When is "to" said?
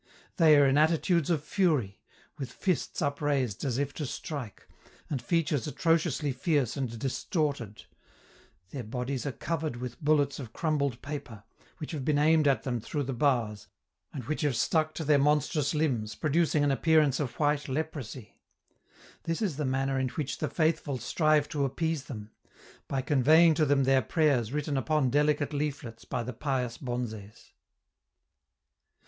3.93-4.07, 14.95-15.03, 21.49-21.63, 23.53-23.65